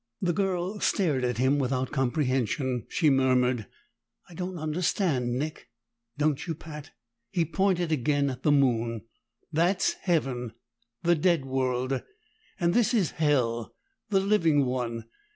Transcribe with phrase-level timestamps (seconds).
[0.19, 2.87] The girl stared at him without comprehension.
[2.89, 3.67] She murmured,
[4.27, 5.69] "I don't understand, Nick."
[6.17, 6.89] "Don't you, Pat?"
[7.29, 9.01] He pointed again at the moon.
[9.53, 10.53] "That's Heaven,
[11.03, 12.01] the dead world,
[12.59, 13.75] and this is Hell,
[14.09, 15.03] the living one.